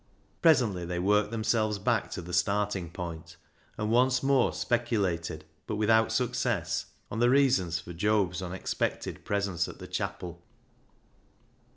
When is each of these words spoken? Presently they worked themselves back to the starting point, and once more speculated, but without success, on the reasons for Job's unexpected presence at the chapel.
Presently 0.41 0.83
they 0.83 0.97
worked 0.97 1.29
themselves 1.29 1.77
back 1.77 2.09
to 2.09 2.23
the 2.23 2.33
starting 2.33 2.89
point, 2.89 3.37
and 3.77 3.91
once 3.91 4.23
more 4.23 4.51
speculated, 4.51 5.45
but 5.67 5.75
without 5.75 6.11
success, 6.11 6.87
on 7.11 7.19
the 7.19 7.29
reasons 7.29 7.79
for 7.79 7.93
Job's 7.93 8.41
unexpected 8.41 9.23
presence 9.23 9.67
at 9.67 9.77
the 9.77 9.85
chapel. 9.85 10.41